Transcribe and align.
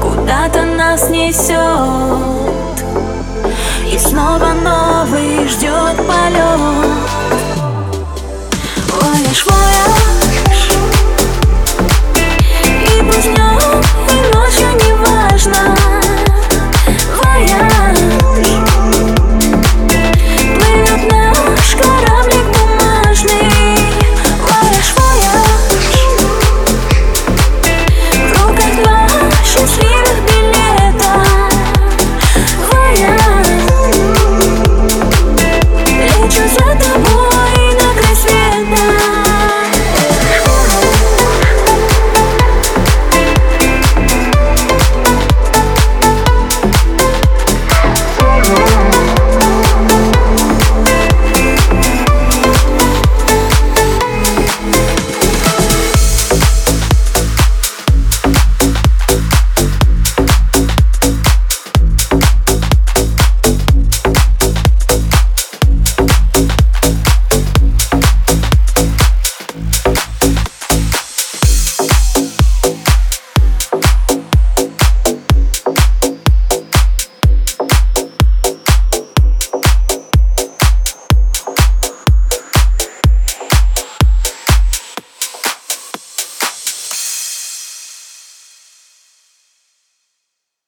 Куда-то 0.00 0.64
нас 0.64 1.08
несет 1.10 1.56
И 3.92 3.98
снова 3.98 4.52
новый 4.52 5.46
ждет 5.48 5.96
полет 6.06 6.97